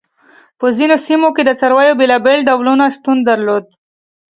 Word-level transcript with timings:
په 0.59 0.67
ځینو 0.77 0.95
سیمو 1.05 1.29
کې 1.35 1.43
د 1.45 1.51
څارویو 1.59 1.99
بېلابېل 2.01 2.39
ډولونه 2.49 2.83
شتون 2.95 3.17
درلود. 3.29 3.65